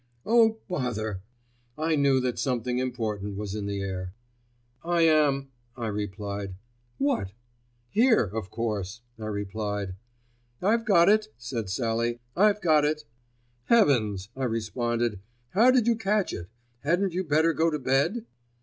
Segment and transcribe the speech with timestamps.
[0.25, 1.21] Oh, bother!"
[1.77, 4.15] I knew that something important was in the air.
[4.83, 6.55] "I am," I replied.
[6.97, 7.33] "What?"
[7.87, 9.93] "Here, of course," I replied.
[10.59, 13.03] "I've got it," said Sallie; "I've got it."
[13.65, 15.19] "Heavens!" I responded.
[15.49, 16.47] "How did you catch it?
[16.79, 18.25] Hadn't you better go to bed?"